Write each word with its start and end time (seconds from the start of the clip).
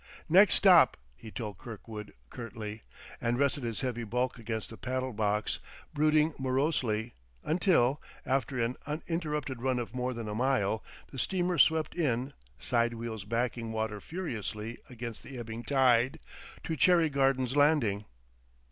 "Next 0.27 0.55
stop," 0.55 0.97
he 1.15 1.29
told 1.29 1.59
Kirkwood 1.59 2.13
curtly; 2.31 2.81
and 3.21 3.37
rested 3.37 3.63
his 3.63 3.81
heavy 3.81 4.03
bulk 4.03 4.39
against 4.39 4.71
the 4.71 4.75
paddle 4.77 5.13
box, 5.13 5.59
brooding 5.93 6.33
morosely, 6.39 7.13
until, 7.43 8.01
after 8.25 8.59
an 8.59 8.77
uninterrupted 8.87 9.61
run 9.61 9.77
of 9.77 9.93
more 9.93 10.15
than 10.15 10.27
a 10.27 10.33
mile, 10.33 10.83
the 11.11 11.19
steamer 11.19 11.59
swept 11.59 11.93
in, 11.93 12.33
side 12.57 12.95
wheels 12.95 13.25
backing 13.25 13.71
water 13.71 14.01
furiously 14.01 14.79
against 14.89 15.21
the 15.21 15.37
ebbing 15.37 15.61
tide, 15.63 16.19
to 16.63 16.75
Cherry 16.75 17.11
Gardens 17.11 17.55
landing. 17.55 18.05